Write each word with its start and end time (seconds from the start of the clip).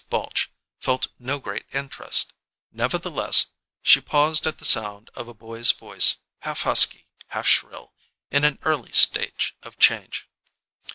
Balche 0.09 0.47
felt 0.79 1.09
no 1.19 1.37
great 1.37 1.67
interest; 1.73 2.33
nevertheless, 2.71 3.49
she 3.83 4.01
paused 4.01 4.47
at 4.47 4.57
the 4.57 4.65
sound 4.65 5.11
of 5.13 5.27
a 5.27 5.33
boy's 5.35 5.71
voice, 5.71 6.17
half 6.39 6.63
husky, 6.63 7.07
half 7.27 7.45
shrill, 7.47 7.93
in 8.31 8.43
an 8.43 8.57
early 8.63 8.93
stage 8.93 9.55
of 9.61 9.77
change. 9.77 10.27